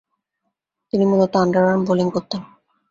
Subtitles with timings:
[0.93, 2.41] তিনি মূলতঃ underarm bowling করতেন।